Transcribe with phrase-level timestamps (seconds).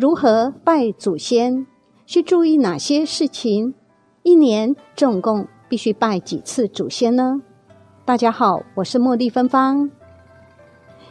[0.00, 1.66] 如何拜祖先？
[2.06, 3.74] 需注意哪些事情？
[4.22, 7.42] 一年总共必须拜几次祖先呢？
[8.04, 9.90] 大家好，我是茉莉芬芳。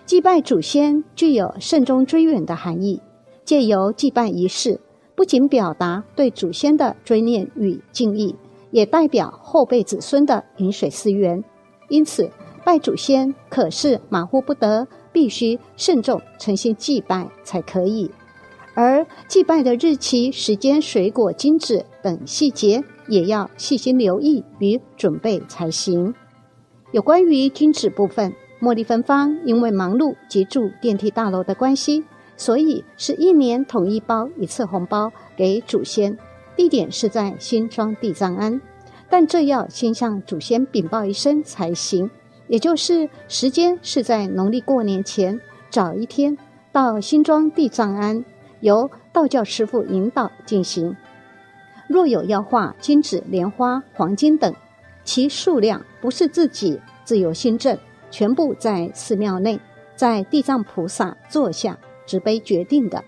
[0.05, 3.01] 祭拜祖先具有慎终追远的含义，
[3.43, 4.79] 借由祭拜仪式，
[5.15, 8.33] 不仅表达对祖先的追念与敬意，
[8.71, 11.43] 也代表后辈子孙的饮水思源。
[11.89, 12.31] 因此，
[12.63, 18.09] 拜祖先可是马虎不得，必须慎重诚心祭拜才可以。
[18.77, 26.13] 而祭拜的日期、时间、水果、金子等细节，也要细心留意与准备才行。
[26.91, 32.03] 有关于金子部分，茉莉芬芳因为忙碌及住电梯大楼的关系，
[32.35, 36.15] 所以是一年统一包一次红包给祖先，
[36.55, 38.61] 地点是在新庄地藏庵，
[39.09, 42.07] 但这要先向祖先禀报一声才行，
[42.47, 46.37] 也就是时间是在农历过年前早一天
[46.71, 48.23] 到新庄地藏庵。
[48.61, 50.95] 由道教师傅引导进行。
[51.87, 54.53] 若有要画金纸、莲花、黄金等，
[55.03, 57.77] 其数量不是自己自由心证，
[58.11, 59.59] 全部在寺庙内，
[59.95, 63.03] 在地藏菩萨座下执杯决定的。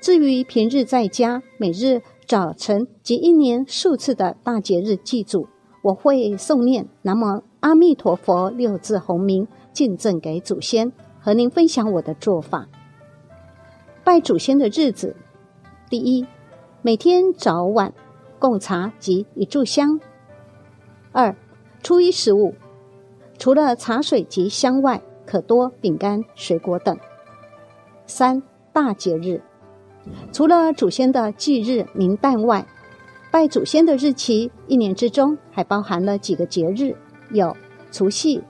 [0.00, 5.48] 至于平日在家，每日早晨及一年数次的大节日祭祖，
[5.82, 12.68] 我会诵念“南无阿弥陀佛”六字洪名，敬赠给祖先，和您分享我的做法。
[14.06, 15.16] 拜祖先的日子，
[15.90, 16.24] 第一，
[16.80, 17.92] 每天早晚
[18.38, 19.98] 供茶及一炷香。
[21.10, 21.34] 二，
[21.82, 22.54] 初一十五，
[23.36, 26.96] 除了茶水及香外，可多饼干、水果等。
[28.06, 28.40] 三
[28.72, 29.42] 大节日，
[30.32, 32.64] 除了祖先的忌日明旦外，
[33.32, 36.94] 拜祖先的日期一年之中还包含了几个节日，
[37.32, 37.56] 有
[37.90, 38.40] 除夕、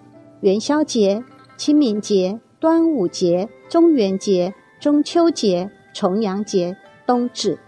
[0.43, 1.25] 元宵节、
[1.57, 4.53] 清明节、端午节、中元节。
[4.87, 7.59] 中秋节、重阳节、冬至，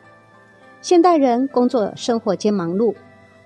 [0.80, 2.94] 现代人工作生活皆忙碌，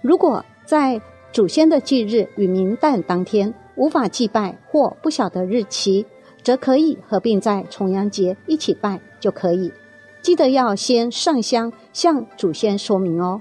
[0.02, 1.00] 如果在
[1.32, 6.04] 祖先的忌日与明旦当天无法祭拜或不晓得日期，
[6.42, 9.72] 则可以合并在重阳节一起拜就可以。
[10.20, 13.40] 记得要先上香向祖先说明哦。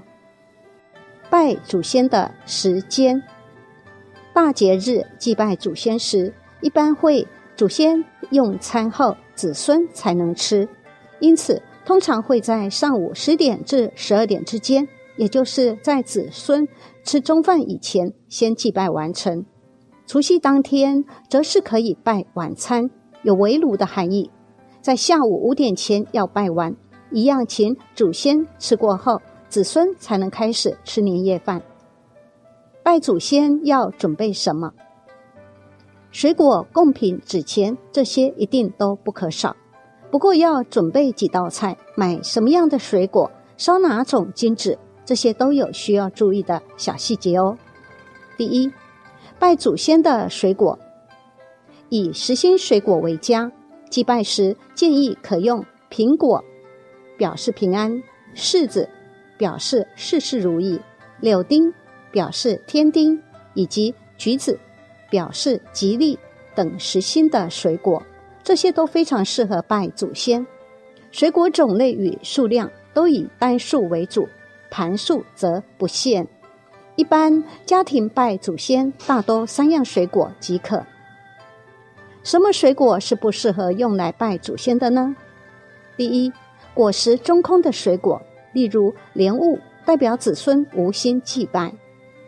[1.28, 3.22] 拜祖先的时间，
[4.32, 9.14] 大节日祭拜祖先时，一般会祖先用餐后。
[9.34, 10.68] 子孙才能吃，
[11.20, 16.66] 因此通常会在上午十点至十二点之间，也就是在子孙
[17.04, 19.44] 吃中饭以前，先祭拜完成。
[20.06, 22.90] 除夕当天则是可以拜晚餐，
[23.22, 24.30] 有围炉的含义，
[24.80, 26.76] 在下午五点前要拜完，
[27.10, 31.62] 一样请祖先吃过后，子孙才能开始吃年夜饭。
[32.82, 34.72] 拜祖先要准备什么？
[36.12, 39.56] 水果、贡品、纸钱，这些一定都不可少。
[40.10, 47.56] 不过要准备几道菜，买什么样的水果，烧哪种金纸，这些都有需要注意的小细节哦。
[48.36, 48.70] 第一，
[49.38, 50.78] 拜祖先的水果，
[51.88, 53.50] 以实心水果为佳。
[53.88, 56.44] 祭拜时建议可用苹果，
[57.16, 58.02] 表示平安；
[58.34, 58.88] 柿子，
[59.38, 60.78] 表示事事如意；
[61.20, 61.72] 柳丁，
[62.10, 63.18] 表示添丁；
[63.54, 64.58] 以及橘子。
[65.12, 66.18] 表示吉利
[66.54, 68.02] 等实心的水果，
[68.42, 70.44] 这些都非常适合拜祖先。
[71.10, 74.26] 水果种类与数量都以单数为主，
[74.70, 76.26] 盘数则不限。
[76.96, 80.82] 一般家庭拜祖先，大多三样水果即可。
[82.22, 85.14] 什么水果是不适合用来拜祖先的呢？
[85.94, 86.32] 第一，
[86.72, 88.18] 果实中空的水果，
[88.54, 91.70] 例如莲雾，代表子孙无心祭拜。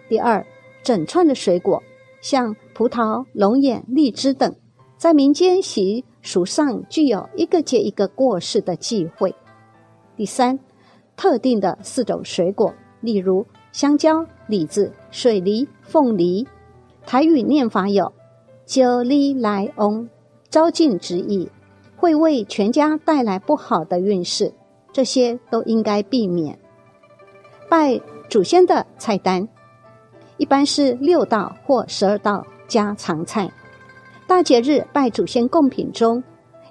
[0.06, 0.44] 第二，
[0.82, 1.82] 整串的水果。
[2.24, 4.56] 像葡萄、龙眼、荔枝等，
[4.96, 9.34] 在民间习俗上具有一个接一个过世的忌讳。
[10.16, 10.58] 第三，
[11.16, 16.48] 特定的四种水果，例如香蕉、李子、水梨、凤梨，
[17.04, 18.10] 台语念法有
[18.64, 20.08] “九梨来翁”，
[20.48, 21.50] 招进之意，
[21.94, 24.54] 会为全家带来不好的运势，
[24.94, 26.58] 这些都应该避免。
[27.68, 28.00] 拜
[28.30, 29.46] 祖先的菜单。
[30.36, 33.50] 一般是六道或十二道家常菜。
[34.26, 36.22] 大节日拜祖先贡品中，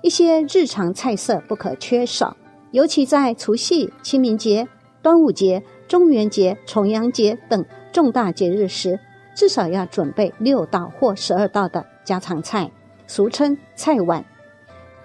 [0.02, 2.36] 一些日常菜色不可缺少。
[2.72, 4.68] 尤其在除夕、清明节、
[5.02, 9.00] 端午节、中元节、重阳节等重大节日时，
[9.36, 12.72] 至少要准备六道或十二道的家常菜，
[13.06, 14.26] 俗称菜碗。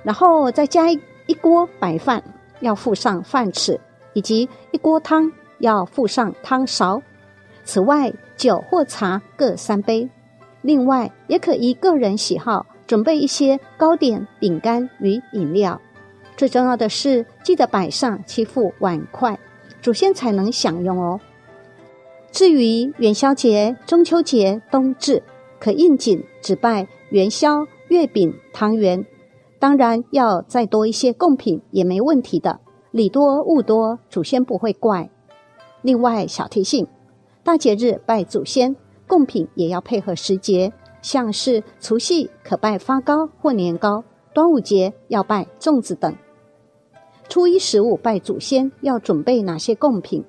[0.02, 2.25] 然后再加一一锅白饭，
[2.60, 3.78] 要附上饭匙，
[4.14, 7.02] 以及一锅汤，要附上汤勺。
[7.69, 10.09] 此外，酒或茶各三杯。
[10.62, 15.79] 另外，也可依个人喜好准备一些糕点、饼干与饮料。
[16.35, 19.38] 最重要的是，记得摆上七副碗筷，
[19.82, 21.20] 祖先才能享用哦。
[22.32, 25.23] 至于元宵节、中秋节、冬至，
[25.61, 29.05] 可应景只拜元宵、月饼、汤圆。
[29.59, 32.61] 当然要再多一些贡品也没问题的，
[32.93, 35.11] 礼多物多，祖先不会怪。
[35.82, 36.87] 另外小提醒：
[37.48, 44.04] 大节日拜祖先，贡品也要配合时节，像是除夕可拜发糕或年糕，
[44.34, 46.14] 端午节要拜粽子等。
[47.26, 50.22] 初一十五拜祖先要准备哪些贡品？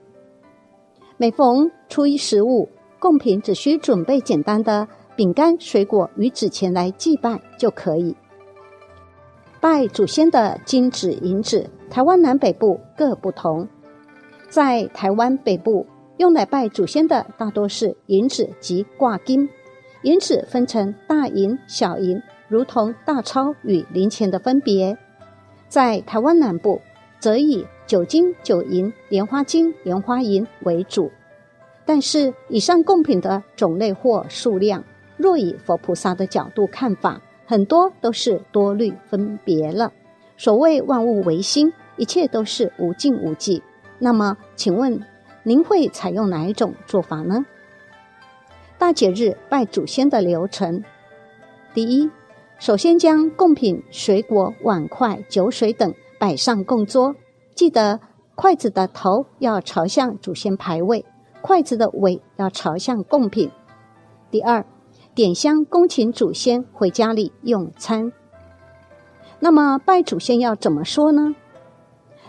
[1.17, 2.69] 每逢初一十五，
[2.99, 4.87] 贡品只需准备简单的
[5.17, 8.15] 饼干、水果与纸钱来祭拜就可以。
[9.59, 13.67] 拜祖先的金纸、银纸，台湾南北部各不同。
[14.47, 15.85] 在台湾北部，
[16.19, 19.49] 用来拜祖先的大多是银纸及挂金。
[20.03, 24.97] 银纸分成大银、小银，如同大钞与零钱的分别。
[25.67, 26.79] 在台湾南部。
[27.21, 31.11] 则以九金、九银、莲花金、莲花银为主，
[31.85, 34.81] 但是以上贡品的种类或数量，
[35.17, 39.91] 若以佛菩萨的角度看法，很多都是多虑分别了。
[40.37, 43.61] 所谓万物唯心，一切都是无尽无际。
[43.99, 44.97] 那么，请问
[45.43, 47.45] 您会采用哪一种做法呢？
[48.77, 50.83] 大节日拜祖先的流程：
[51.73, 52.09] 第一，
[52.57, 55.93] 首先将贡品、水果、碗筷、酒水等。
[56.19, 57.15] 摆上供桌，
[57.55, 58.01] 记得
[58.35, 61.05] 筷子的头要朝向祖先牌位，
[61.41, 63.49] 筷子的尾要朝向贡品。
[64.29, 64.65] 第二，
[65.15, 68.11] 点香恭请祖先回家里用餐。
[69.39, 71.33] 那么拜祖先要怎么说呢？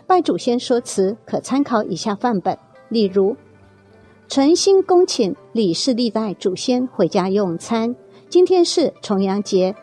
[0.06, 2.56] 拜祖先说辞可参考以下范本，
[2.90, 3.34] 例如：
[4.28, 7.96] 诚心恭请李氏历代祖先回家用餐。
[8.28, 9.74] 今天是重阳节。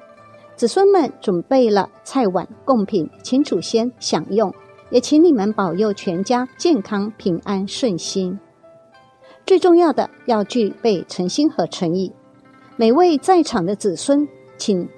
[0.55, 4.53] 子孙们准备了菜碗贡品，请祖先享用，
[4.89, 8.39] 也请你们保佑全家健康平安顺心。
[9.45, 12.11] 最重要的要具备诚心和诚意。
[12.75, 14.27] 每位在场的子孙，
[14.57, 14.89] 请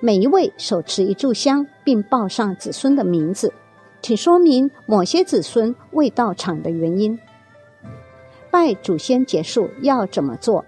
[0.00, 3.52] 每一位手持一炷香，并报上子孙的名字，
[4.00, 7.18] 请说明某些子孙未到场的原因。
[8.52, 10.64] 拜祖先结束要怎么做？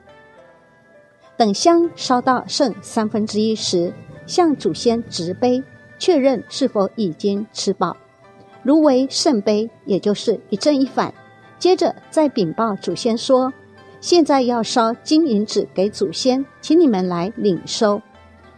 [1.37, 3.93] 等香烧到剩三分之一时。
[4.27, 5.63] 向祖先执杯，
[5.99, 7.95] 确认是否已经吃饱。
[8.63, 11.13] 如为圣杯，也就是一正一反。
[11.59, 13.53] 接着再禀报祖先说
[14.01, 18.01] ：“现在要烧金银纸给祖先，请你们来领收。”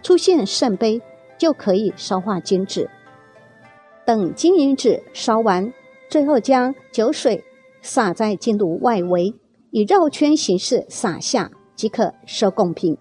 [0.05, 1.02] 出现圣杯，
[1.37, 2.88] 就可以烧化金纸。
[4.05, 5.73] 等金银纸烧完，
[6.08, 7.43] 最后将酒水
[7.87, 9.33] 撒在金炉外围，
[9.71, 12.99] 以绕圈形式撒下，即可收贡品。